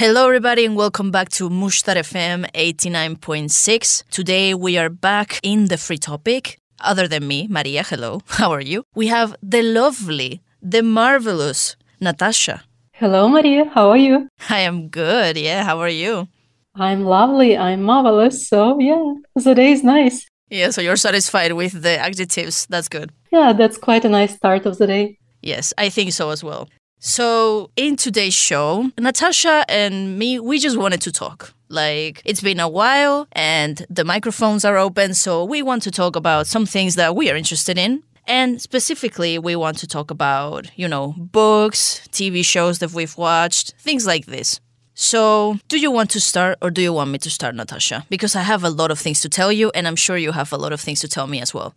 [0.00, 4.02] Hello, everybody, and welcome back to Mushtar FM 89.6.
[4.08, 6.58] Today we are back in the free topic.
[6.80, 8.84] Other than me, Maria, hello, how are you?
[8.94, 12.62] We have the lovely, the marvelous Natasha.
[12.92, 13.66] Hello, Maria.
[13.74, 14.26] How are you?
[14.48, 16.28] I am good, yeah, how are you?
[16.74, 17.58] I'm lovely.
[17.58, 18.48] I'm marvelous.
[18.48, 19.04] So, yeah,
[19.34, 20.26] the day is nice.
[20.48, 22.66] Yeah, so you're satisfied with the adjectives.
[22.70, 23.12] That's good.
[23.30, 25.18] Yeah, that's quite a nice start of the day.
[25.42, 26.70] Yes, I think so as well.
[27.02, 31.54] So, in today's show, Natasha and me, we just wanted to talk.
[31.70, 36.14] Like, it's been a while and the microphones are open, so we want to talk
[36.14, 38.02] about some things that we are interested in.
[38.26, 43.72] And specifically, we want to talk about, you know, books, TV shows that we've watched,
[43.78, 44.60] things like this.
[44.92, 48.04] So, do you want to start or do you want me to start, Natasha?
[48.10, 50.52] Because I have a lot of things to tell you, and I'm sure you have
[50.52, 51.74] a lot of things to tell me as well.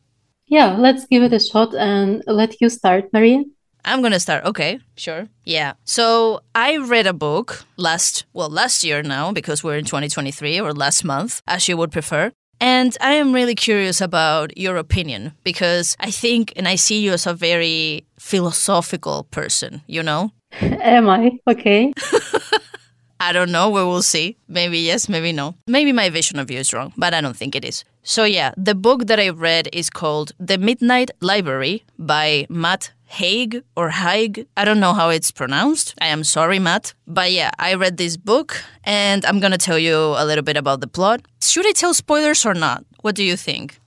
[0.47, 3.45] Yeah, let's give it a shot and let you start, Maria.
[3.85, 4.45] I'm gonna start.
[4.45, 5.27] Okay, sure.
[5.43, 5.73] Yeah.
[5.83, 10.73] So I read a book last, well, last year now because we're in 2023 or
[10.73, 12.31] last month, as you would prefer.
[12.59, 17.11] And I am really curious about your opinion because I think and I see you
[17.11, 20.31] as a very philosophical person, you know?
[20.61, 21.39] Am I?
[21.47, 21.93] Okay.
[23.19, 23.69] I don't know.
[23.69, 24.37] We will see.
[24.47, 25.55] Maybe yes, maybe no.
[25.67, 27.85] Maybe my vision of you is wrong, but I don't think it is.
[28.03, 33.63] So, yeah, the book that I read is called The Midnight Library by Matt Haig
[33.75, 34.47] or Haig.
[34.57, 35.93] I don't know how it's pronounced.
[36.01, 36.93] I am sorry, Matt.
[37.07, 38.49] But yeah, I read this book
[38.83, 41.19] and I'm going to tell you a little bit about the plot.
[41.41, 42.83] Should I tell spoilers or not?
[43.01, 43.79] What do you think?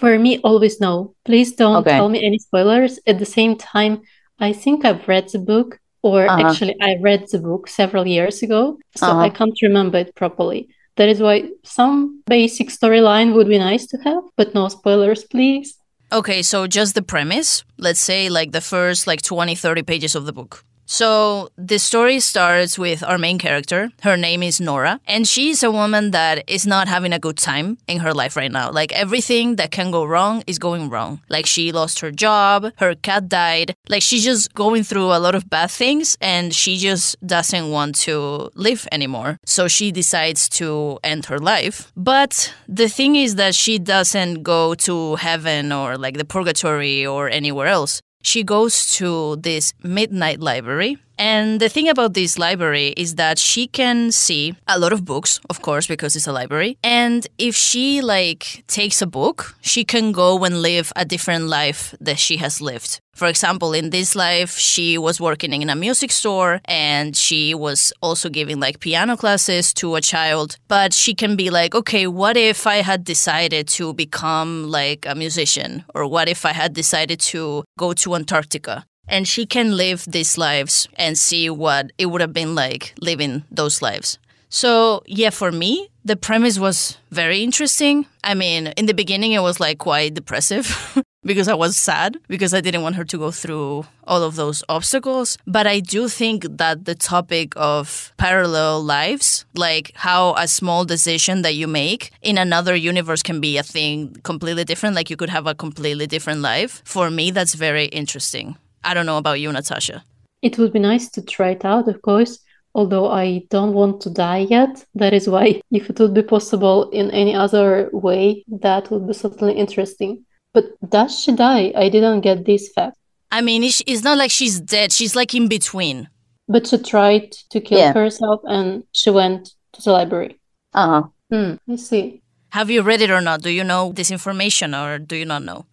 [0.00, 1.14] For me, always no.
[1.24, 1.90] Please don't Okay.
[1.96, 2.98] tell me any spoilers.
[3.06, 4.02] At the same time,
[4.48, 6.40] I think I've read the book, or Uh-huh.
[6.42, 9.26] actually, I read the book several years ago, so Uh-huh.
[9.26, 10.68] I can't remember it properly.
[10.96, 15.68] That is why some basic storyline would be nice to have, but no spoilers, please.
[16.14, 20.26] Okay, so just the premise, let's say like the first like 20, 30 pages of
[20.26, 20.64] the book.
[20.86, 23.90] So the story starts with our main character.
[24.02, 27.78] Her name is Nora, and she's a woman that is not having a good time
[27.88, 28.70] in her life right now.
[28.70, 31.20] Like everything that can go wrong is going wrong.
[31.28, 33.74] Like she lost her job, her cat died.
[33.88, 37.94] Like she's just going through a lot of bad things and she just doesn't want
[38.06, 39.38] to live anymore.
[39.44, 41.92] So she decides to end her life.
[41.96, 47.28] But the thing is that she doesn't go to heaven or like the purgatory or
[47.28, 50.98] anywhere else she goes to this midnight library.
[51.18, 55.40] And the thing about this library is that she can see a lot of books,
[55.48, 56.76] of course, because it's a library.
[56.82, 61.94] And if she like takes a book, she can go and live a different life
[62.00, 63.00] that she has lived.
[63.14, 67.92] For example, in this life, she was working in a music store and she was
[68.02, 70.56] also giving like piano classes to a child.
[70.66, 75.14] But she can be like, okay, what if I had decided to become like a
[75.14, 75.84] musician?
[75.94, 78.84] Or what if I had decided to go to Antarctica?
[79.08, 83.44] And she can live these lives and see what it would have been like living
[83.50, 84.18] those lives.
[84.54, 88.06] So, yeah, for me, the premise was very interesting.
[88.22, 92.54] I mean, in the beginning, it was like quite depressive because I was sad because
[92.54, 95.38] I didn't want her to go through all of those obstacles.
[95.44, 101.42] But I do think that the topic of parallel lives, like how a small decision
[101.42, 105.30] that you make in another universe can be a thing completely different, like you could
[105.30, 108.56] have a completely different life, for me, that's very interesting.
[108.84, 110.04] I don't know about you, Natasha.
[110.42, 112.38] It would be nice to try it out, of course,
[112.74, 114.84] although I don't want to die yet.
[114.94, 119.14] That is why, if it would be possible in any other way, that would be
[119.14, 120.24] certainly interesting.
[120.52, 121.72] But does she die?
[121.74, 122.96] I didn't get this fact.
[123.32, 126.08] I mean, it's, it's not like she's dead, she's like in between.
[126.46, 127.92] But she tried to kill Yeah.
[127.92, 130.38] herself and she went to the library.
[130.74, 131.02] Uh huh.
[131.32, 132.22] Hmm, I see.
[132.50, 133.42] Have you read it or not?
[133.42, 135.64] Do you know this information or do you not know?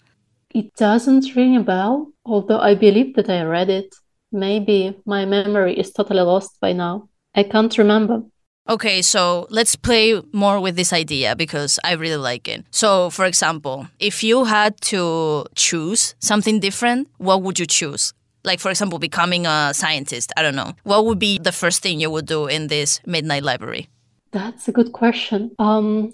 [0.56, 3.96] It doesn't ring a bell, although I believe that I read it.
[4.32, 7.10] Maybe my memory is totally lost by now.
[7.36, 8.24] I can't remember.
[8.70, 12.64] Okay, so let's play more with this idea because I really like it.
[12.72, 18.14] So, for example, if you had to choose something different, what would you choose?
[18.44, 20.74] Like, for example, becoming a scientist, I don't know.
[20.84, 23.90] What would be the first thing you would do in this midnight library?
[24.32, 25.52] That's a good question.
[25.60, 26.14] Um,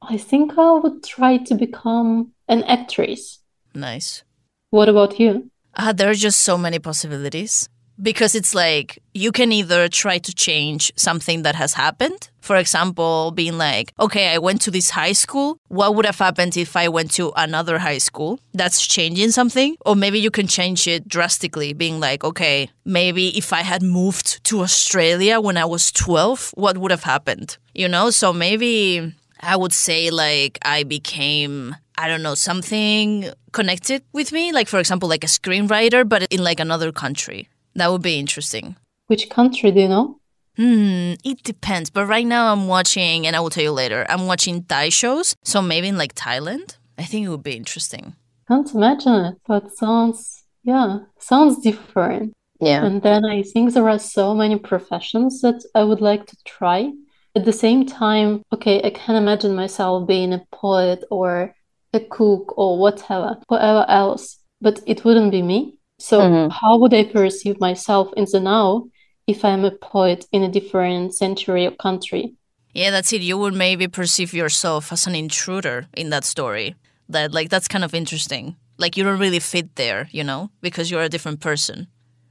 [0.00, 3.40] I think I would try to become an actress.
[3.74, 4.22] Nice.
[4.70, 5.50] What about you?
[5.74, 7.68] Uh, there are just so many possibilities
[8.00, 12.30] because it's like you can either try to change something that has happened.
[12.40, 15.58] For example, being like, okay, I went to this high school.
[15.68, 18.40] What would have happened if I went to another high school?
[18.54, 19.76] That's changing something.
[19.84, 24.44] Or maybe you can change it drastically, being like, okay, maybe if I had moved
[24.44, 27.58] to Australia when I was 12, what would have happened?
[27.74, 34.02] You know, so maybe I would say like I became I don't know something connected
[34.12, 37.48] with me like for example like a screenwriter but in like another country.
[37.74, 38.76] That would be interesting.
[39.08, 40.20] Which country do you know?
[40.56, 41.88] Hmm, it depends.
[41.88, 45.36] But right now I'm watching, and I will tell you later, I'm watching Thai shows.
[45.44, 48.16] So maybe in like Thailand, I think it would be interesting.
[48.48, 52.32] Can't imagine it, but sounds, yeah, sounds different.
[52.60, 52.84] Yeah.
[52.84, 56.90] And then I think there are so many professions that I would like to try.
[57.36, 61.54] At the same time, okay, I can't imagine myself being a poet or
[62.00, 64.24] a cook or whatever, whatever else,
[64.60, 65.60] but it wouldn't be me.
[65.98, 66.50] So, Mhm.
[66.60, 68.68] how would I perceive myself in the now
[69.26, 72.24] if I'm a poet in a different century or country?
[72.74, 73.22] Yeah, that's it.
[73.22, 76.74] You would maybe perceive yourself as an intruder in that story.
[77.08, 78.44] That like that's kind of interesting.
[78.82, 81.86] Like you don't really fit there, you know, because you're a different person.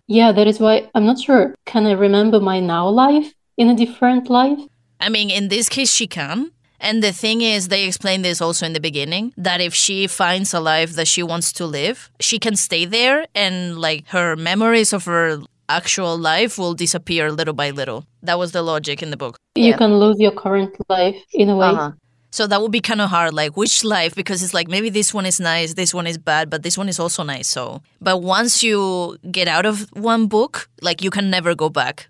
[0.07, 1.53] Yeah, that is why I'm not sure.
[1.65, 4.59] Can I remember my now life in a different life?
[4.99, 6.51] I mean, in this case, she can.
[6.79, 10.53] And the thing is, they explain this also in the beginning that if she finds
[10.53, 14.93] a life that she wants to live, she can stay there and like her memories
[14.93, 18.05] of her actual life will disappear little by little.
[18.21, 19.37] That was the logic in the book.
[19.55, 19.77] You Yeah.
[19.77, 21.67] can lose your current life in a way.
[21.67, 21.91] Uh-huh.
[22.31, 23.33] So that would be kind of hard.
[23.33, 24.13] Like, which life?
[24.13, 26.87] Because it's like maybe this one is nice, this one is bad, but this one
[26.89, 27.47] is also nice.
[27.47, 32.07] So, but once you get out of one book, like you can never go back.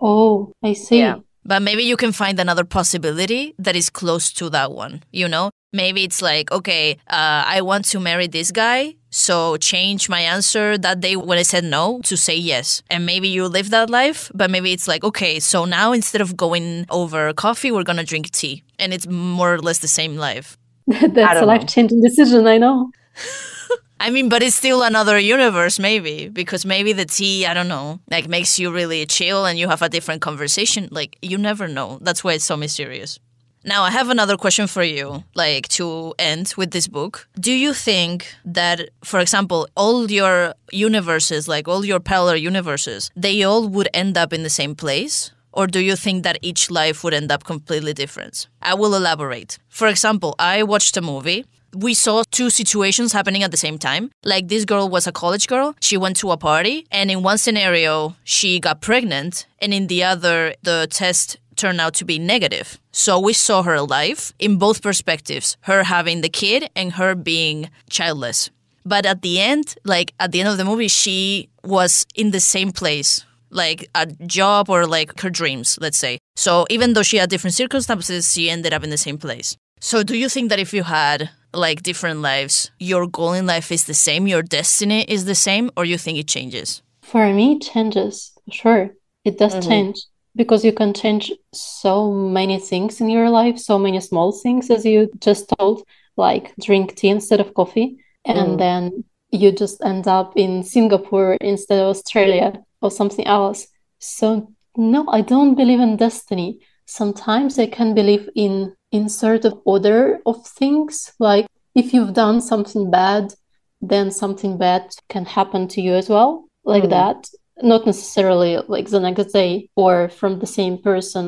[0.00, 0.98] Oh, I see.
[0.98, 1.16] Yeah.
[1.48, 5.50] But maybe you can find another possibility that is close to that one, you know?
[5.72, 10.76] Maybe it's like, okay, uh, I want to marry this guy, so change my answer
[10.76, 12.82] that day when I said no to say yes.
[12.90, 16.36] And maybe you live that life, but maybe it's like, okay, so now instead of
[16.36, 18.62] going over coffee, we're gonna drink tea.
[18.78, 20.58] And it's more or less the same life.
[20.86, 22.90] That's a life changing decision, I know.
[24.00, 27.98] I mean, but it's still another universe, maybe, because maybe the tea, I don't know,
[28.10, 30.88] like makes you really chill and you have a different conversation.
[30.90, 31.98] Like, you never know.
[32.00, 33.18] That's why it's so mysterious.
[33.64, 37.28] Now, I have another question for you, like to end with this book.
[37.38, 43.42] Do you think that, for example, all your universes, like all your parallel universes, they
[43.42, 45.32] all would end up in the same place?
[45.52, 48.46] Or do you think that each life would end up completely different?
[48.62, 49.58] I will elaborate.
[49.68, 54.10] For example, I watched a movie we saw two situations happening at the same time.
[54.24, 55.74] Like this girl was a college girl.
[55.80, 60.04] She went to a party, and in one scenario, she got pregnant, and in the
[60.04, 62.78] other, the test turned out to be negative.
[62.92, 67.68] So we saw her life in both perspectives her having the kid and her being
[67.90, 68.50] childless.
[68.84, 72.40] But at the end, like at the end of the movie, she was in the
[72.40, 76.18] same place, like a job or like her dreams, let's say.
[76.36, 79.56] So even though she had different circumstances, she ended up in the same place.
[79.80, 83.72] So do you think that if you had like different lives, your goal in life
[83.72, 86.82] is the same, your destiny is the same, or you think it changes?
[87.02, 88.32] For me, it changes.
[88.50, 88.90] Sure,
[89.24, 89.68] it does Mhm.
[89.68, 89.98] change
[90.36, 94.84] because you can change so many things in your life, so many small things, as
[94.84, 95.82] you just told,
[96.16, 98.58] like drink tea instead of coffee, and Mm.
[98.58, 102.52] then you just end up in Singapore instead of Australia
[102.82, 103.66] or something else.
[104.00, 106.60] So, no, I don't believe in destiny.
[106.88, 112.40] Sometimes I can believe in in sort of order of things, like if you've done
[112.40, 113.34] something bad,
[113.82, 116.90] then something bad can happen to you as well, like Mm.
[116.96, 117.28] that.
[117.60, 121.24] Not necessarily like the next day or from the same person,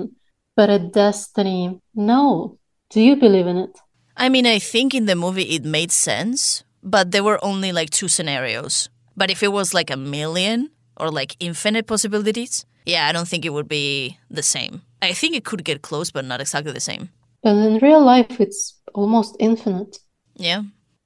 [0.57, 1.79] but a destiny.
[1.95, 2.57] No.
[2.89, 3.75] Do you believe in it?
[4.17, 7.91] I mean, I think in the movie it made sense, but there were only like
[7.91, 8.89] two scenarios.
[9.17, 13.45] But if it was like a million or like infinite possibilities, yeah, I don't think
[13.45, 14.83] it would be the same.
[15.03, 17.11] I think it could get close, but not exactly the same.
[17.43, 19.99] But in real life, it's almost infinite.
[20.37, 20.63] Yeah.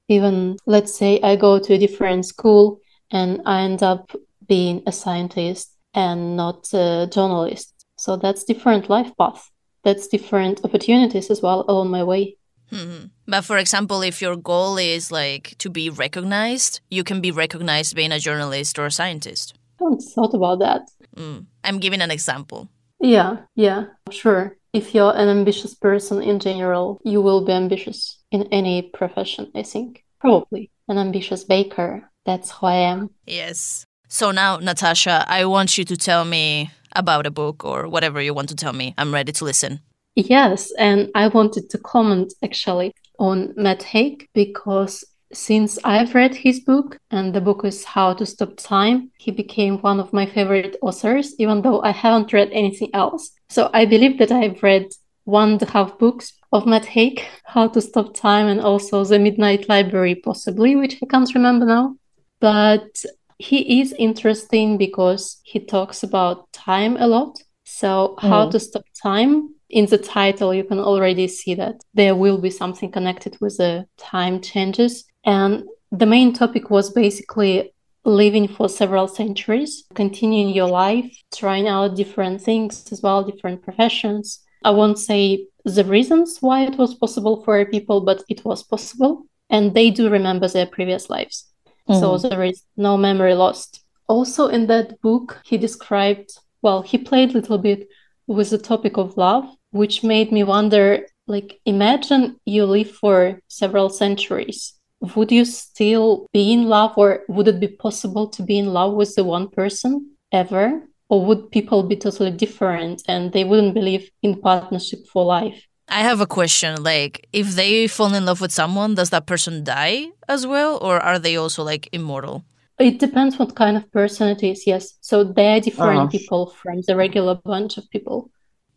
[0.07, 2.79] Even let's say I go to a different school
[3.11, 4.11] and I end up
[4.47, 7.73] being a scientist and not a journalist.
[7.97, 9.49] So that's different life path.
[9.83, 12.37] That's different opportunities as well along my way.
[12.69, 17.31] hmm But for example, if your goal is like to be recognized, you can be
[17.31, 19.53] recognized being a journalist or a scientist.
[19.79, 20.81] I haven't thought about that.
[21.15, 21.45] Mm.
[21.63, 22.69] I'm giving an example.
[23.05, 24.57] Yeah, yeah, sure.
[24.73, 29.61] If you're an ambitious person in general, you will be ambitious in any profession, I
[29.61, 30.03] think.
[30.19, 32.09] Probably an ambitious baker.
[32.25, 33.11] That's who I am.
[33.27, 33.85] Yes.
[34.07, 38.33] So now, Natasha, I want you to tell me about a book or whatever you
[38.33, 38.95] want to tell me.
[38.97, 39.81] I'm ready to listen.
[40.15, 45.03] Yes, and I wanted to comment actually on Matt Haig because
[45.35, 49.77] since I've read his book, and the book is How to Stop Time, he became
[49.79, 53.31] one of my favorite authors, even though I haven't read anything else.
[53.49, 54.87] So I believe that I've read
[55.25, 59.19] one and a half books of Matt Haig, How to Stop Time, and also The
[59.19, 61.95] Midnight Library, possibly, which I can't remember now.
[62.39, 63.03] But
[63.37, 67.41] he is interesting because he talks about time a lot.
[67.65, 68.51] So, How Mm.
[68.51, 72.91] to Stop Time, in the title, you can already see that there will be something
[72.91, 75.03] connected with the time changes.
[75.25, 81.95] And the main topic was basically living for several centuries, continuing your life, trying out
[81.95, 84.39] different things as well, different professions.
[84.63, 89.25] I won't say the reasons why it was possible for people, but it was possible.
[89.49, 91.47] And they do remember their previous lives.
[91.89, 91.99] Mm.
[91.99, 93.83] So there is no memory lost.
[94.07, 97.87] Also, in that book, he described, well, he played a little bit
[98.27, 103.89] with the topic of love, which made me wonder like, imagine you live for several
[103.89, 104.74] centuries.
[105.15, 108.93] Would you still be in love, or would it be possible to be in love
[108.93, 110.81] with the one person ever?
[111.09, 115.63] Or would people be totally different and they wouldn't believe in partnership for life?
[115.87, 116.81] I have a question.
[116.81, 120.99] Like, if they fall in love with someone, does that person die as well, or
[120.99, 122.43] are they also like immortal?
[122.79, 124.95] It depends what kind of person it is, yes.
[125.01, 126.07] So they are different uh-huh.
[126.07, 128.31] people from the regular bunch of people.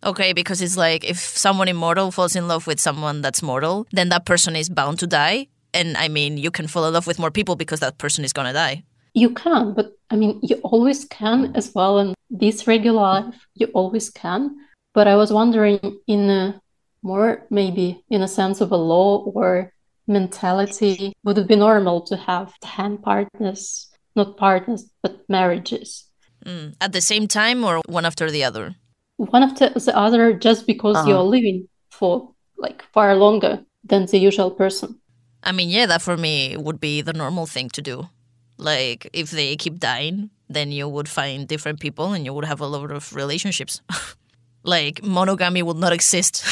[0.04, 4.10] Okay, because it's like if someone immortal falls in love with someone that's mortal, then
[4.10, 5.48] that person is bound to die.
[5.74, 8.32] And I mean, you can fall in love with more people because that person is
[8.32, 8.84] going to die.
[9.14, 11.98] You can, but I mean, you always can as well.
[11.98, 14.56] And this regular life, you always can.
[14.94, 16.60] But I was wondering, in a
[17.02, 19.72] more maybe in a sense of a law or
[20.06, 26.04] mentality, would it be normal to have 10 partners, not partners, but marriages?
[26.44, 26.74] Mm.
[26.80, 28.76] At the same time or one after the other?
[29.18, 31.08] one after the other just because uh-huh.
[31.08, 34.98] you're living for like far longer than the usual person.
[35.42, 38.08] I mean, yeah, that for me would be the normal thing to do.
[38.56, 42.60] Like, if they keep dying, then you would find different people and you would have
[42.60, 43.80] a lot of relationships.
[44.64, 46.44] like, monogamy would not exist.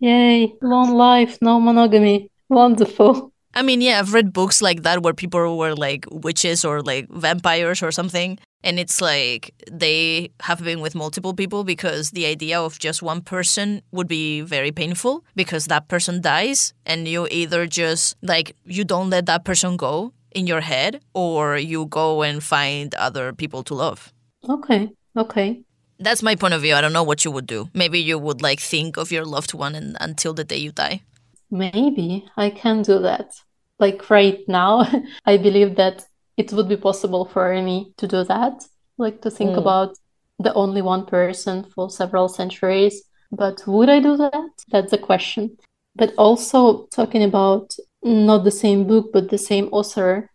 [0.00, 2.30] Yay, long life, no monogamy.
[2.48, 3.32] Wonderful.
[3.58, 7.08] I mean, yeah, I've read books like that where people were like witches or like
[7.10, 8.38] vampires or something.
[8.62, 13.20] And it's like they have been with multiple people because the idea of just one
[13.20, 18.84] person would be very painful because that person dies and you either just like you
[18.84, 23.64] don't let that person go in your head or you go and find other people
[23.64, 24.12] to love.
[24.48, 24.88] Okay.
[25.16, 25.62] Okay.
[25.98, 26.76] That's my point of view.
[26.76, 27.70] I don't know what you would do.
[27.74, 31.02] Maybe you would like think of your loved one and, until the day you die.
[31.50, 33.34] Maybe I can do that.
[33.78, 34.86] Like right now,
[35.26, 36.04] I believe that
[36.36, 38.64] it would be possible for me to do that,
[38.96, 39.58] like to think mm.
[39.58, 39.96] about
[40.38, 43.02] the only one person for several centuries.
[43.30, 44.50] But would I do that?
[44.70, 45.58] That's a question.
[45.96, 50.30] But also talking about not the same book, but the same author,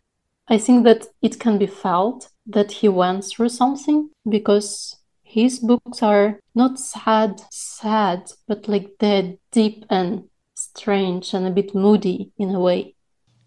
[0.47, 6.03] I think that it can be felt that he went through something because his books
[6.03, 12.53] are not sad, sad, but like they're deep and strange and a bit moody in
[12.53, 12.95] a way.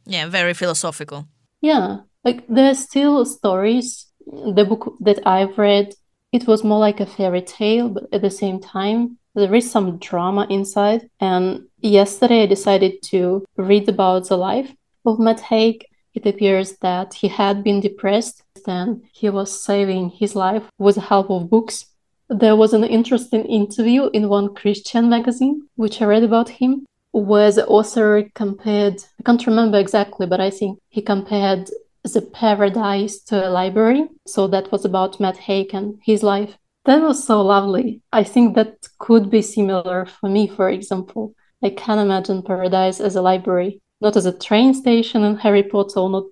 [0.07, 1.27] Yeah, very philosophical.
[1.61, 4.07] Yeah, like there's still stories.
[4.27, 5.95] The book that I've read,
[6.33, 9.99] it was more like a fairy tale, but at the same time, there is some
[9.99, 11.09] drama inside.
[11.21, 14.73] And yesterday, I decided to read about the life
[15.05, 15.85] of Matt Haig.
[16.15, 21.03] It appears that he had been depressed and he was saving his life with the
[21.03, 21.87] help of books.
[22.29, 27.67] There was an interesting interview in one Christian magazine, which I read about him, the
[27.67, 31.71] author compared, I can't remember exactly, but I think he compared
[32.05, 34.09] the paradise to a library.
[34.27, 36.57] So that was about Matt Haig and his life.
[36.85, 38.03] That was so lovely.
[38.13, 41.35] I think that could be similar for me, for example.
[41.63, 46.01] I can imagine paradise as a library, not as a train station in Harry Potter,
[46.01, 46.27] or not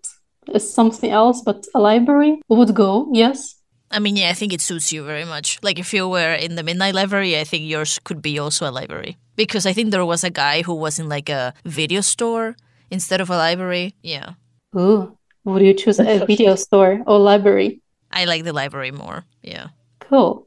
[0.52, 3.57] as something else, but a library would go, yes.
[3.90, 5.59] I mean, yeah, I think it suits you very much.
[5.62, 8.73] Like if you were in the Midnight Library, I think yours could be also a
[8.73, 9.16] library.
[9.37, 12.57] Because I think there was a guy who was in like a video store
[12.91, 13.95] instead of a library.
[14.03, 14.35] Yeah.
[14.76, 17.81] Ooh, would you choose a video store or library?
[18.12, 19.25] I like the library more.
[19.43, 19.69] Yeah.
[20.00, 20.47] Cool.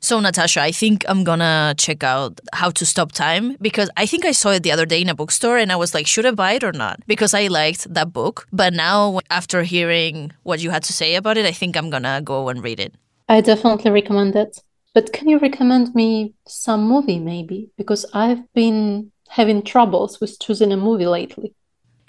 [0.00, 4.24] So, Natasha, I think I'm gonna check out How to Stop Time because I think
[4.24, 6.30] I saw it the other day in a bookstore and I was like, should I
[6.30, 7.00] buy it or not?
[7.08, 8.46] Because I liked that book.
[8.52, 12.22] But now, after hearing what you had to say about it, I think I'm gonna
[12.22, 12.94] go and read it.
[13.28, 14.62] I definitely recommend it.
[14.98, 17.70] But can you recommend me some movie maybe?
[17.78, 21.54] Because I've been having troubles with choosing a movie lately.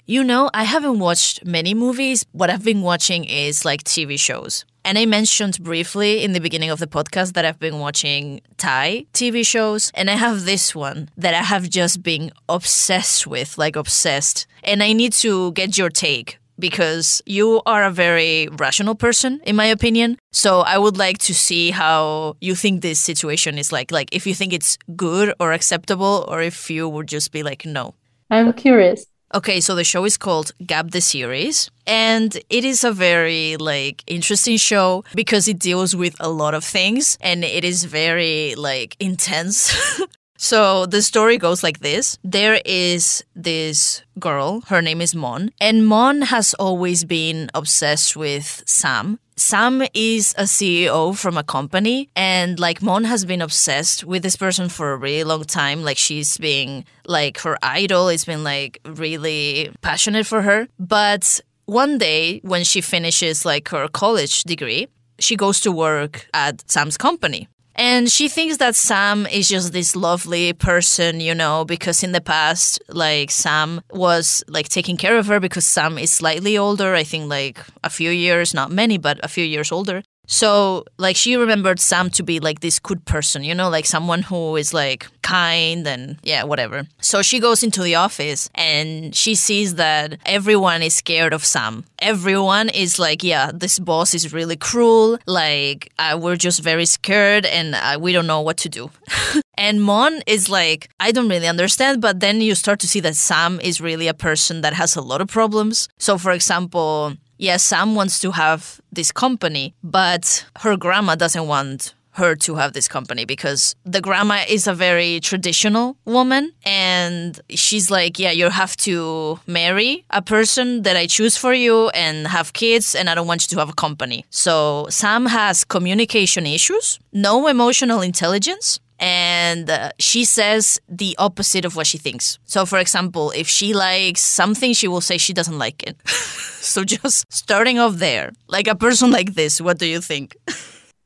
[0.06, 2.26] You know, I haven't watched many movies.
[2.32, 4.64] What I've been watching is like TV shows.
[4.84, 9.06] And I mentioned briefly in the beginning of the podcast that I've been watching Thai
[9.12, 9.92] TV shows.
[9.94, 14.48] And I have this one that I have just been obsessed with, like obsessed.
[14.64, 19.56] And I need to get your take because you are a very rational person, in
[19.56, 20.18] my opinion.
[20.32, 23.90] So I would like to see how you think this situation is like.
[23.90, 27.64] Like if you think it's good or acceptable, or if you would just be like,
[27.66, 27.94] no.
[28.30, 29.06] I'm curious.
[29.32, 34.02] Okay, so the show is called Gap the Series, and it is a very like
[34.08, 38.96] interesting show because it deals with a lot of things and it is very like
[38.98, 39.72] intense.
[40.42, 45.86] So the story goes like this there is this girl, her name is Mon, and
[45.86, 49.18] Mon has always been obsessed with Sam.
[49.36, 54.34] Sam is a CEO from a company, and like Mon has been obsessed with this
[54.34, 55.84] person for a really long time.
[55.84, 60.68] Like she's being like her idol, it's been like really passionate for her.
[60.78, 66.64] But one day when she finishes like her college degree, she goes to work at
[66.70, 67.46] Sam's company.
[67.80, 72.20] And she thinks that Sam is just this lovely person, you know, because in the
[72.20, 76.94] past, like Sam was like taking care of her because Sam is slightly older.
[76.94, 80.02] I think like a few years, not many, but a few years older.
[80.32, 84.22] So, like, she remembered Sam to be like this good person, you know, like someone
[84.22, 86.86] who is like kind and yeah, whatever.
[87.00, 91.84] So she goes into the office and she sees that everyone is scared of Sam.
[91.98, 95.18] Everyone is like, yeah, this boss is really cruel.
[95.26, 98.90] Like, uh, we're just very scared and uh, we don't know what to do.
[99.60, 103.14] And Mon is like, I don't really understand, but then you start to see that
[103.14, 105.86] Sam is really a person that has a lot of problems.
[105.98, 111.94] So, for example, yes, Sam wants to have this company, but her grandma doesn't want
[112.12, 117.88] her to have this company because the grandma is a very traditional woman and she's
[117.90, 122.52] like yeah you have to marry a person that i choose for you and have
[122.52, 124.24] kids and i don't want you to have a company.
[124.30, 131.74] So sam has communication issues no emotional intelligence and uh, she says the opposite of
[131.74, 132.38] what she thinks.
[132.44, 135.96] So, for example, if she likes something, she will say she doesn't like it.
[136.08, 140.36] so, just starting off there, like a person like this, what do you think?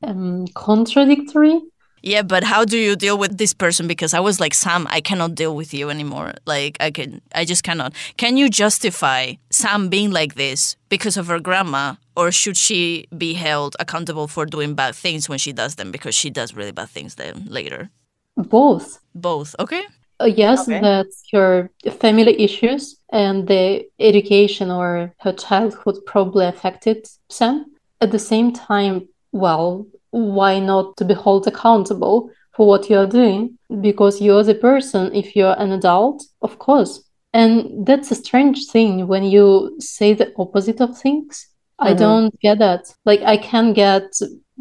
[0.02, 1.60] Um, contradictory.
[2.06, 3.88] Yeah, but how do you deal with this person?
[3.88, 6.34] Because I was like, Sam, I cannot deal with you anymore.
[6.44, 7.94] Like, I can, I just cannot.
[8.18, 13.32] Can you justify Sam being like this because of her grandma, or should she be
[13.32, 16.90] held accountable for doing bad things when she does them because she does really bad
[16.90, 17.88] things then later?
[18.36, 19.00] Both.
[19.14, 19.56] Both.
[19.58, 19.84] Okay.
[20.20, 20.80] Uh, yes, Okay.
[20.80, 21.70] that's her
[22.00, 27.64] family issues and the education or her childhood probably affected Sam.
[28.02, 33.06] At the same time, well, why not to be held accountable for what you are
[33.06, 33.58] doing?
[33.80, 37.02] Because you're the person, if you're an adult, of course.
[37.32, 41.48] And that's a strange thing when you say the opposite of things.
[41.80, 41.98] I Mhm.
[41.98, 42.82] don't get that.
[43.04, 44.04] Like, I can get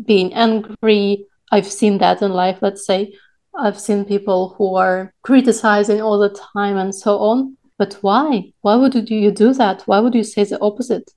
[0.06, 1.28] being angry.
[1.52, 3.13] I've seen that in life, let's say.
[3.56, 7.58] I've seen people who are criticizing all the time and so on.
[7.78, 8.54] But why?
[8.62, 9.84] Why would you do that?
[9.86, 11.12] Why would you say the opposite?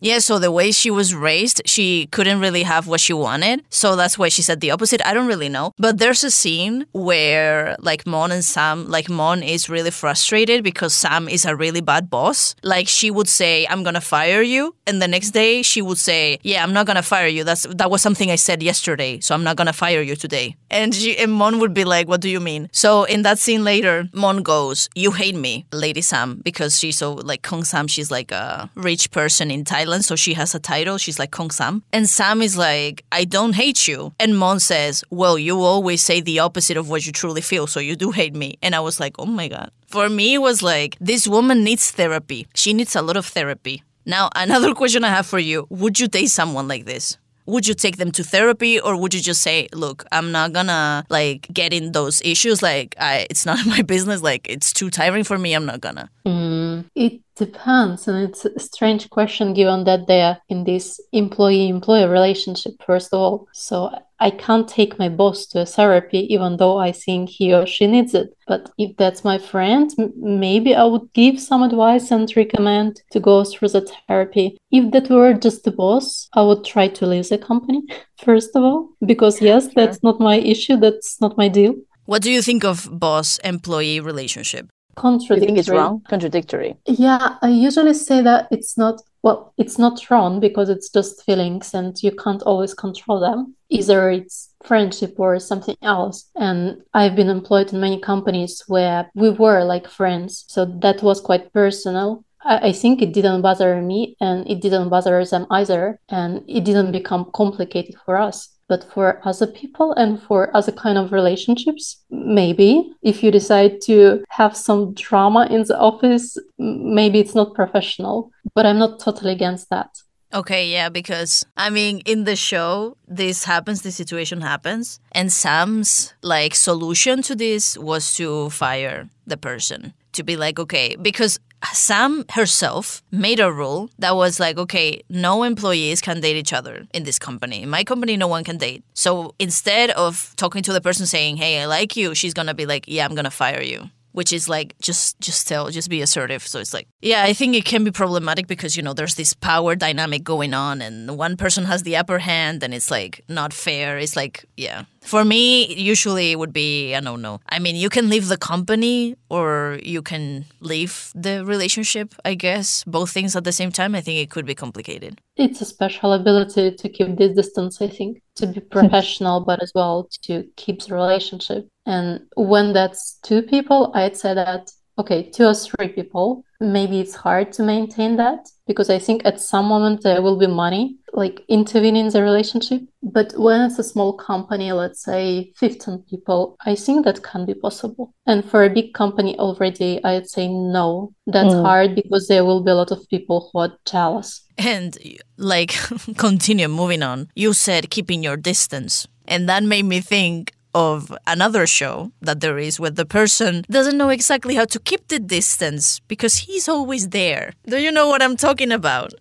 [0.00, 3.62] Yeah, so the way she was raised, she couldn't really have what she wanted.
[3.70, 5.04] So that's why she said the opposite.
[5.04, 5.72] I don't really know.
[5.78, 10.92] But there's a scene where like Mon and Sam, like Mon is really frustrated because
[10.92, 12.54] Sam is a really bad boss.
[12.62, 14.74] Like she would say, I'm gonna fire you.
[14.86, 17.44] And the next day she would say, Yeah, I'm not gonna fire you.
[17.44, 20.56] That's that was something I said yesterday, so I'm not gonna fire you today.
[20.70, 22.68] And she and Mon would be like, What do you mean?
[22.72, 27.14] So in that scene later, Mon goes, You hate me, Lady Sam, because she's so
[27.14, 30.98] like Khun Sam, she's like a rich person in Thailand, so she has a title.
[30.98, 31.82] She's like Khun Sam.
[31.92, 34.12] And Sam is like, I don't hate you.
[34.18, 37.80] And Mon says, Well, you always say the opposite of what you truly feel, so
[37.80, 38.58] you do hate me.
[38.62, 39.70] And I was like, Oh my God.
[39.86, 42.46] For me, it was like, this woman needs therapy.
[42.54, 43.82] She needs a lot of therapy.
[44.04, 47.18] Now, another question I have for you Would you date someone like this?
[47.46, 51.04] Would you take them to therapy or would you just say, look, I'm not gonna
[51.08, 52.60] like get in those issues.
[52.60, 54.20] Like, I, it's not my business.
[54.20, 55.54] Like, it's too tiring for me.
[55.54, 56.10] I'm not gonna.
[56.26, 62.72] Mm, it depends, and it's a strange question given that they're in this employee-employer relationship,
[62.84, 63.48] first of all.
[63.52, 67.66] So I can't take my boss to a therapy, even though I think he or
[67.66, 68.34] she needs it.
[68.46, 73.20] But if that's my friend, m- maybe I would give some advice and recommend to
[73.20, 74.56] go through the therapy.
[74.70, 77.82] If that were just the boss, I would try to leave the company,
[78.24, 81.74] first of all, because yes, that's not my issue, that's not my deal.
[82.06, 84.68] What do you think of boss employee relationship?
[84.96, 86.02] Do you think it's wrong?
[86.08, 86.76] Contradictory.
[86.86, 91.74] Yeah, I usually say that it's not, well, it's not wrong because it's just feelings
[91.74, 93.54] and you can't always control them.
[93.68, 96.30] Either it's friendship or something else.
[96.36, 100.44] And I've been employed in many companies where we were like friends.
[100.48, 102.24] So that was quite personal.
[102.42, 106.00] I, I think it didn't bother me and it didn't bother them either.
[106.08, 108.48] And it didn't become complicated for us.
[108.68, 114.24] But for other people and for other kind of relationships, maybe if you decide to
[114.30, 118.30] have some drama in the office, maybe it's not professional.
[118.54, 119.90] But I'm not totally against that.
[120.34, 126.14] Okay, yeah, because I mean, in the show, this happens, this situation happens, and Sam's
[126.22, 129.94] like solution to this was to fire the person.
[130.12, 131.38] To be like, okay, because
[131.72, 136.86] Sam herself made a rule that was like, okay, no employees can date each other
[136.92, 137.62] in this company.
[137.62, 138.84] In my company, no one can date.
[138.94, 142.66] So instead of talking to the person saying, hey, I like you, she's gonna be
[142.66, 146.46] like, yeah, I'm gonna fire you which is like just just tell just be assertive
[146.46, 149.34] so it's like yeah i think it can be problematic because you know there's this
[149.34, 153.52] power dynamic going on and one person has the upper hand and it's like not
[153.52, 157.76] fair it's like yeah for me usually it would be a no no i mean
[157.76, 162.84] you can leave the company or you can leave the relationship i guess.
[162.84, 165.20] Both things at the same time i think it could be complicated.
[165.36, 168.68] It's a special ability to keep this distance i think to be hmm.
[168.68, 171.68] professional but as well to keep the relationship.
[171.86, 177.14] And when that's two people, I'd say that, okay, two or three people, maybe it's
[177.14, 181.42] hard to maintain that because I think at some moment there will be money like
[181.48, 182.82] intervening in the relationship.
[183.02, 187.54] But when it's a small company, let's say 15 people, I think that can be
[187.54, 188.14] possible.
[188.26, 191.62] And for a big company already, I'd say no, that's mm.
[191.62, 194.44] hard because there will be a lot of people who are jealous.
[194.58, 194.96] And
[195.38, 195.70] like,
[196.16, 197.28] continue moving on.
[197.34, 199.08] You said keeping your distance.
[199.26, 203.96] And that made me think of another show that there is where the person doesn't
[203.96, 207.54] know exactly how to keep the distance because he's always there.
[207.66, 209.14] Do you know what I'm talking about?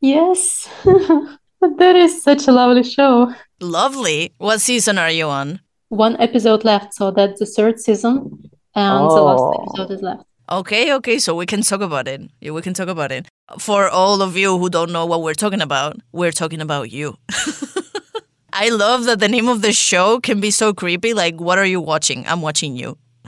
[0.00, 0.66] yes.
[0.84, 3.34] that is such a lovely show.
[3.60, 4.32] Lovely.
[4.38, 5.60] What season are you on?
[5.90, 9.14] One episode left, so that's the third season, and oh.
[9.14, 9.52] the last oh.
[9.60, 10.24] episode is left.
[10.50, 12.22] Okay, okay, so we can talk about it.
[12.40, 13.28] Yeah, we can talk about it.
[13.58, 17.16] For all of you who don't know what we're talking about, we're talking about you.
[18.52, 21.14] I love that the name of the show can be so creepy.
[21.14, 22.26] Like, what are you watching?
[22.26, 22.98] I'm watching you.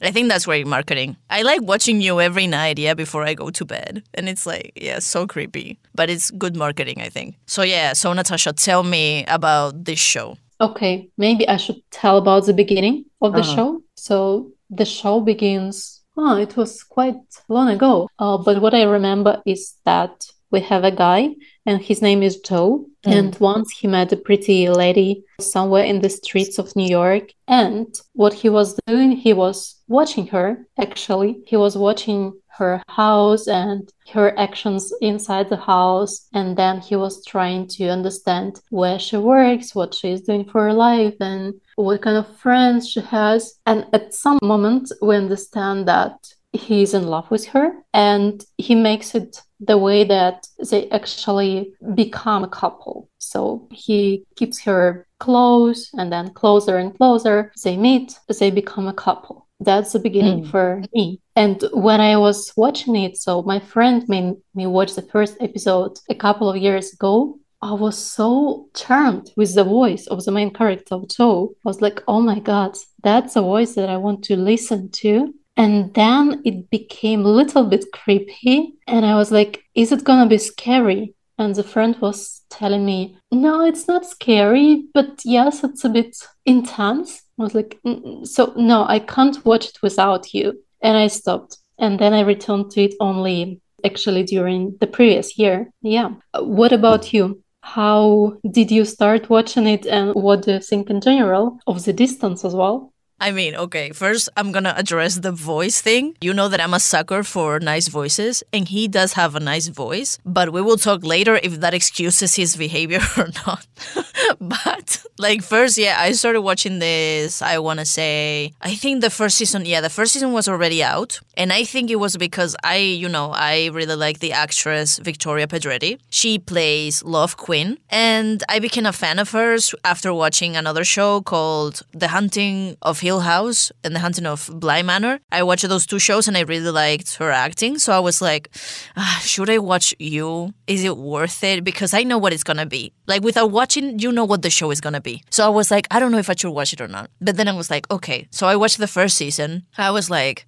[0.00, 1.16] I think that's great marketing.
[1.30, 4.04] I like watching you every night, yeah, before I go to bed.
[4.14, 5.78] And it's like, yeah, so creepy.
[5.94, 7.36] But it's good marketing, I think.
[7.46, 10.36] So, yeah, so Natasha, tell me about this show.
[10.60, 13.54] Okay, maybe I should tell about the beginning of the uh-huh.
[13.54, 13.82] show.
[13.96, 17.16] So, the show begins, oh, it was quite
[17.48, 18.08] long ago.
[18.18, 22.38] Uh, but what I remember is that we have a guy and his name is
[22.40, 22.86] Joe.
[23.04, 23.12] Mm.
[23.12, 27.32] And once he met a pretty lady somewhere in the streets of New York.
[27.48, 31.42] And what he was doing, he was watching her, actually.
[31.46, 36.26] He was watching her house and her actions inside the house.
[36.32, 40.64] And then he was trying to understand where she works, what she is doing for
[40.64, 43.58] her life, and what kind of friends she has.
[43.66, 49.14] And at some moment, we understand that he's in love with her and he makes
[49.14, 53.08] it the way that they actually become a couple.
[53.18, 57.52] So he keeps her close and then closer and closer.
[57.64, 59.46] They meet, they become a couple.
[59.60, 60.50] That's the beginning mm.
[60.50, 61.20] for me.
[61.34, 65.98] And when I was watching it, so my friend made me watch the first episode
[66.10, 67.38] a couple of years ago.
[67.62, 71.54] I was so charmed with the voice of the main character of Joe.
[71.64, 75.32] I was like, oh my God, that's a voice that I want to listen to.
[75.56, 78.74] And then it became a little bit creepy.
[78.86, 81.14] And I was like, is it to be scary?
[81.38, 86.16] And the friend was telling me, no, it's not scary, but yes, it's a bit
[86.46, 87.22] intense.
[87.38, 90.62] I was like, mm, mm, so no, I can't watch it without you.
[90.80, 91.58] And I stopped.
[91.78, 95.70] And then I returned to it only actually during the previous year.
[95.82, 96.10] Yeah.
[96.38, 97.42] What about you?
[97.60, 99.86] How did you start watching it?
[99.86, 102.92] And what do you think in general of the distance as well?
[103.18, 106.16] I mean, okay, first I'm gonna address the voice thing.
[106.20, 109.68] You know that I'm a sucker for nice voices, and he does have a nice
[109.68, 113.66] voice, but we will talk later if that excuses his behavior or not.
[114.38, 119.38] but, like, first, yeah, I started watching this, I wanna say, I think the first
[119.38, 122.76] season, yeah, the first season was already out, and I think it was because I,
[122.76, 125.98] you know, I really like the actress Victoria Pedretti.
[126.10, 131.22] She plays Love Quinn, and I became a fan of hers after watching another show
[131.22, 135.20] called The Haunting of Hill House and The Haunting of Bly Manor.
[135.30, 137.78] I watched those two shows and I really liked her acting.
[137.78, 138.50] So I was like,
[138.96, 140.52] ah, should I watch you?
[140.66, 141.62] Is it worth it?
[141.62, 142.92] Because I know what it's going to be.
[143.06, 145.22] Like without watching, you know what the show is going to be.
[145.30, 147.10] So I was like, I don't know if I should watch it or not.
[147.20, 148.26] But then I was like, okay.
[148.32, 149.66] So I watched the first season.
[149.78, 150.46] I was like,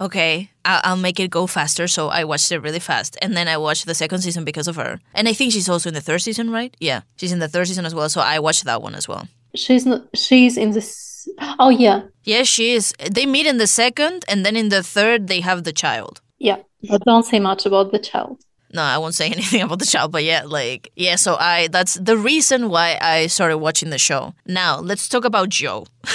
[0.00, 1.86] okay, I'll make it go faster.
[1.86, 3.16] So I watched it really fast.
[3.22, 4.98] And then I watched the second season because of her.
[5.14, 6.76] And I think she's also in the third season, right?
[6.80, 8.08] Yeah, she's in the third season as well.
[8.08, 9.28] So I watched that one as well.
[9.54, 10.72] She's not, she's in
[11.58, 12.02] Oh yeah.
[12.24, 12.94] Yeah, she is.
[13.10, 16.20] They meet in the second, and then in the third, they have the child.
[16.38, 16.58] Yeah,
[16.88, 18.42] but don't say much about the child.
[18.72, 21.16] No, I won't say anything about the child, but yeah, like yeah.
[21.16, 24.34] So I that's the reason why I started watching the show.
[24.46, 25.86] Now let's talk about Joe.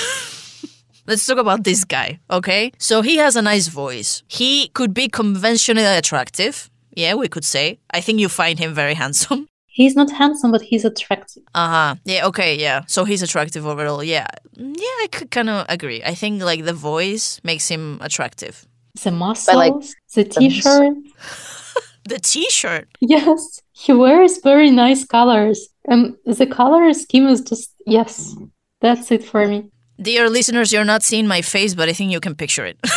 [1.07, 2.71] Let's talk about this guy, okay?
[2.77, 4.21] So he has a nice voice.
[4.27, 6.69] He could be conventionally attractive.
[6.95, 7.79] Yeah, we could say.
[7.89, 9.47] I think you find him very handsome
[9.79, 11.43] he's not handsome, but he's attractive.
[11.61, 11.91] Uh huh.
[12.11, 12.27] Yeah.
[12.29, 12.51] Okay.
[12.65, 12.79] Yeah.
[12.87, 14.03] So he's attractive overall.
[14.15, 14.27] Yeah.
[14.55, 14.95] Yeah.
[15.05, 15.99] I could kind of agree.
[16.11, 18.55] I think like the voice makes him attractive.
[19.03, 20.97] the muscles, the t-shirt.
[22.09, 22.87] The T-shirt.
[23.01, 23.41] Yes,
[23.83, 25.59] he wears very nice colors.
[25.91, 28.35] And the color scheme is just yes.
[28.81, 29.59] That's it for me.
[30.01, 32.77] Dear listeners, you're not seeing my face, but I think you can picture it.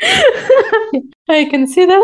[1.28, 2.02] I can see that.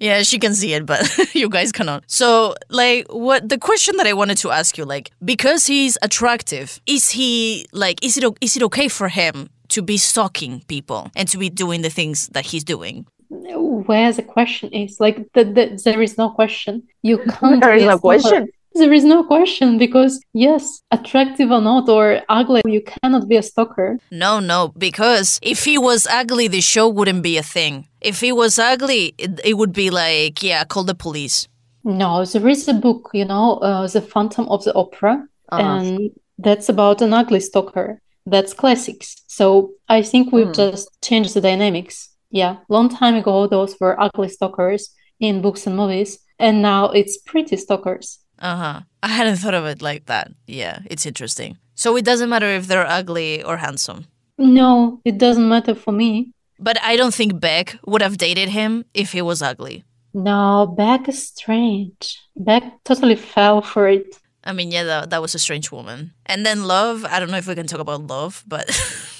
[0.00, 2.04] Yeah, she can see it, but you guys cannot.
[2.06, 6.80] So, like, what the question that I wanted to ask you, like, because he's attractive,
[6.86, 11.10] is he like, is it o- is it okay for him to be stalking people
[11.14, 13.06] and to be doing the things that he's doing?
[13.28, 16.82] Where the question is like the, the, there is no question.
[17.02, 17.60] You can't.
[17.60, 18.20] There is a no stalker.
[18.20, 18.48] question.
[18.74, 23.42] There is no question because yes, attractive or not or ugly, you cannot be a
[23.42, 23.98] stalker.
[24.10, 27.88] No, no, because if he was ugly, the show wouldn't be a thing.
[28.00, 31.48] If he was ugly, it, it would be like, yeah, call the police.
[31.82, 35.62] No, there is a book, you know, uh, The Phantom of the Opera, Uh-huh.
[35.62, 38.00] and that's about an ugly stalker.
[38.26, 39.16] That's classics.
[39.26, 40.52] So I think we've Hmm.
[40.64, 42.08] just changed the dynamics.
[42.30, 47.18] Yeah, long time ago, those were ugly stalkers in books and movies, and now it's
[47.18, 48.18] pretty stalkers.
[48.40, 48.80] Uh huh.
[49.02, 50.32] I hadn't thought of it like that.
[50.46, 51.58] Yeah, it's interesting.
[51.74, 54.06] So it doesn't matter if they're ugly or handsome.
[54.38, 56.32] No, it doesn't matter for me.
[56.58, 59.84] But I don't think Beck would have dated him if he was ugly.
[60.12, 62.18] No, Beck is strange.
[62.36, 64.18] Beck totally fell for it.
[64.42, 66.12] I mean, yeah, that, that was a strange woman.
[66.26, 68.68] And then love, I don't know if we can talk about love, but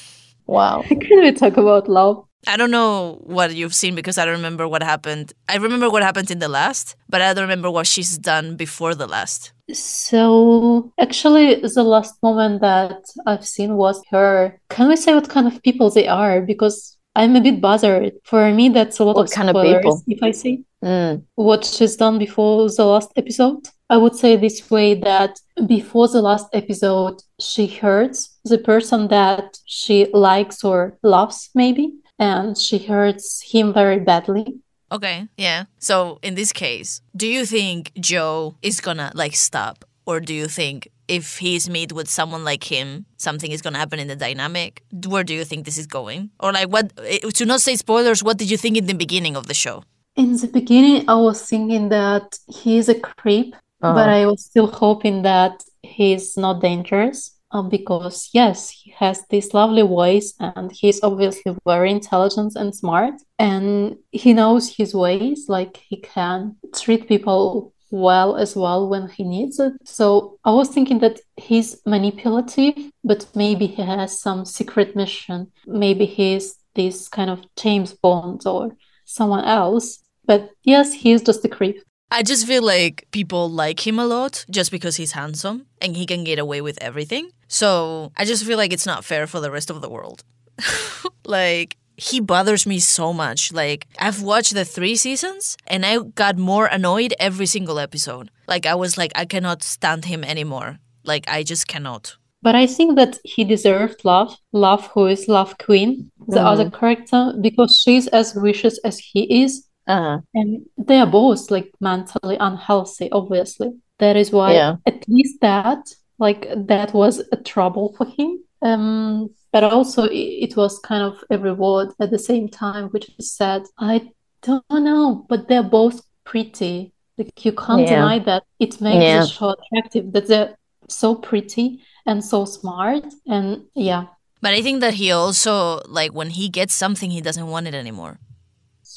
[0.46, 0.82] Wow.
[0.88, 2.24] Can we talk about love?
[2.46, 5.32] I don't know what you've seen because I don't remember what happened.
[5.48, 8.94] I remember what happened in the last, but I don't remember what she's done before
[8.94, 9.52] the last.
[9.72, 14.58] So, actually, the last moment that I've seen was her.
[14.70, 16.40] Can we say what kind of people they are?
[16.40, 18.12] Because I'm a bit bothered.
[18.24, 20.02] For me, that's a lot What of kind of people?
[20.06, 21.22] if I say Mm.
[21.34, 23.68] what she's done before the last episode.
[23.90, 29.58] I would say this way that before the last episode, she hurts the person that
[29.66, 34.46] she likes or loves, maybe, and she hurts him very badly.
[34.92, 35.64] Okay, yeah.
[35.78, 39.84] So in this case, do you think Joe is gonna like stop?
[40.06, 43.98] Or do you think if he's meet with someone like him, something is gonna happen
[44.00, 44.82] in the dynamic?
[45.06, 46.30] Where do you think this is going?
[46.40, 49.36] Or like what eh, to not say spoilers, what did you think in the beginning
[49.36, 49.84] of the show?
[50.16, 54.20] In the beginning, I was thinking that he's a creep, but Uh-huh.
[54.20, 57.32] I was still hoping that he's not dangerous.
[57.52, 63.14] Um, because yes, he has this lovely voice and he's obviously very intelligent and smart,
[63.38, 69.24] and he knows his ways, like he can treat people well as well when he
[69.24, 69.72] needs it.
[69.84, 75.50] So I was thinking that he's manipulative, but maybe he has some secret mission.
[75.66, 79.98] Maybe he's this kind of James Bond or someone else.
[80.24, 81.82] But yes, he's just a creep.
[82.10, 86.06] I just feel like people like him a lot just because he's handsome and he
[86.06, 87.30] can get away with everything.
[87.46, 90.24] So I just feel like it's not fair for the rest of the world.
[91.24, 93.52] like, he bothers me so much.
[93.52, 98.30] Like, I've watched the three seasons and I got more annoyed every single episode.
[98.48, 100.78] Like, I was like, I cannot stand him anymore.
[101.04, 102.16] Like, I just cannot.
[102.42, 104.34] But I think that he deserved love.
[104.52, 106.46] Love, who is Love Quinn, the mm-hmm.
[106.46, 109.66] other character, because she's as vicious as he is.
[109.90, 110.18] Uh-huh.
[110.34, 113.70] And they are both like mentally unhealthy, obviously.
[113.98, 114.76] That is why Yeah.
[114.86, 115.82] at least that,
[116.18, 118.30] like that was a trouble for him.
[118.62, 123.10] Um, but also i- it was kind of a reward at the same time, which
[123.18, 123.62] is sad.
[123.78, 124.10] I
[124.42, 126.92] don't know, but they're both pretty.
[127.18, 127.96] Like you can't Yeah.
[127.96, 129.20] deny that it makes Yeah.
[129.20, 130.56] the show attractive, that they're
[130.88, 133.04] so pretty and so smart.
[133.26, 134.04] And yeah,
[134.42, 137.74] But I think that he also, like, when he gets something, he doesn't want it
[137.74, 138.18] anymore.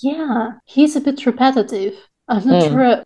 [0.03, 1.93] Yeah, he's a bit repetitive.
[2.27, 2.71] I'm not Mm.
[2.71, 3.03] sure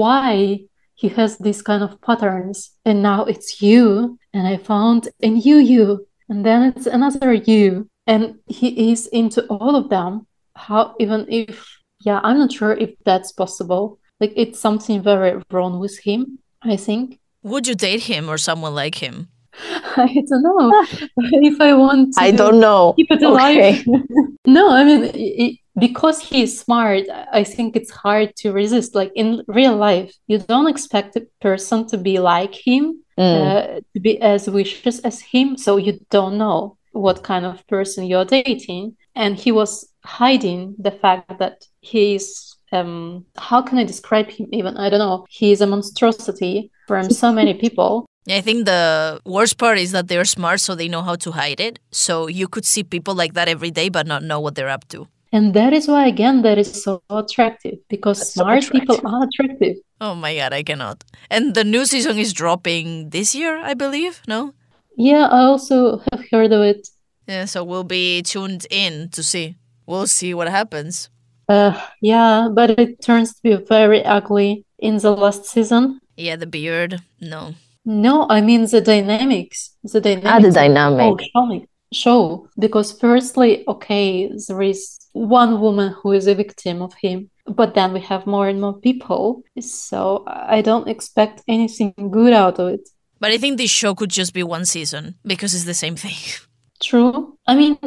[0.00, 0.60] why
[0.94, 2.70] he has these kind of patterns.
[2.84, 7.88] And now it's you, and I found a new you, and then it's another you.
[8.06, 10.26] And he is into all of them.
[10.54, 11.66] How, even if,
[12.00, 13.98] yeah, I'm not sure if that's possible.
[14.20, 17.18] Like, it's something very wrong with him, I think.
[17.42, 19.28] Would you date him or someone like him?
[19.96, 20.84] I don't know
[21.50, 22.94] if I want I don't know.
[22.96, 23.84] keep it Okay.
[24.46, 28.94] No, I mean, i- i- because he's smart, I think it's hard to resist.
[28.94, 33.22] Like in real life, you don't expect a person to be like him, Mm.
[33.46, 38.04] uh, to be as vicious as him, so you don't know what kind of person
[38.04, 38.94] you're dating.
[39.14, 44.76] And he was hiding the fact that he's, um, how can I describe him even?
[44.76, 45.24] I don't know.
[45.30, 48.04] He's a monstrosity from so many people.
[48.28, 51.60] I think the worst part is that they're smart, so they know how to hide
[51.60, 51.78] it.
[51.92, 54.86] So you could see people like that every day, but not know what they're up
[54.88, 55.06] to.
[55.32, 59.24] And that is why, again, that is so attractive because That's so smart people are
[59.24, 59.76] attractive.
[60.00, 61.04] Oh my god, I cannot.
[61.30, 64.22] And the new season is dropping this year, I believe.
[64.28, 64.54] No,
[64.96, 66.88] Yeah, I also have heard of it.
[67.26, 69.56] Yeah, so we'll be tuned in to see.
[69.86, 71.10] We'll see what happens.
[71.48, 76.00] Uh, yeah, but it turns to be very ugly in the last season.
[76.16, 77.02] Yeah, the beard.
[77.20, 77.54] No.
[77.84, 79.76] No, I mean the dynamics.
[79.84, 80.30] The dynamics.
[80.32, 81.00] Ah, the dynamic.
[81.00, 81.18] whole
[81.58, 82.48] show, show.
[82.58, 87.94] Because firstly, okay, there is one woman who is a victim of him, but then
[87.94, 89.42] we have more and more people.
[89.58, 92.88] So I don't expect anything good out of it.
[93.18, 96.18] But I think this show could just be one season because it's the same thing.
[96.82, 97.38] True.
[97.46, 97.78] I mean,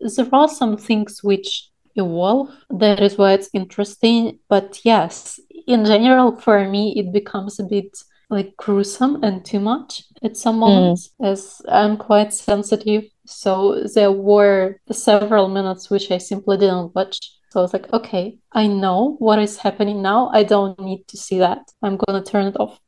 [0.00, 2.48] there are some things which evolve.
[2.70, 4.38] That is why it's interesting.
[4.48, 7.98] But yes, in general, for me, it becomes a bit
[8.30, 10.60] like gruesome and too much at some hmm.
[10.60, 13.04] moments, as I'm quite sensitive.
[13.28, 17.18] So there were several minutes which I simply didn't watch.
[17.50, 20.30] So I was like, okay, I know what is happening now.
[20.32, 21.60] I don't need to see that.
[21.82, 22.80] I'm gonna turn it off.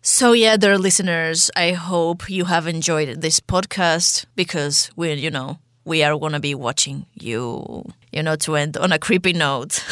[0.00, 5.58] So, yeah, dear listeners, I hope you have enjoyed this podcast because we, you know,
[5.84, 9.84] we are going to be watching you, you know, to end on a creepy note.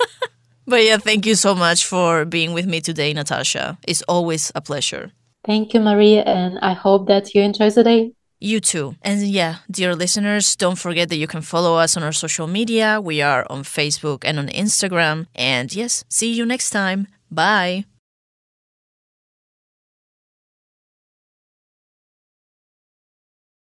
[0.66, 3.78] but yeah, thank you so much for being with me today, Natasha.
[3.88, 5.10] It's always a pleasure.
[5.44, 8.12] Thank you, Maria, and I hope that you enjoy the day.
[8.40, 8.96] You too.
[9.02, 12.98] And yeah, dear listeners, don't forget that you can follow us on our social media.
[13.00, 15.26] We are on Facebook and on Instagram.
[15.34, 17.06] And yes, see you next time.
[17.30, 17.84] Bye.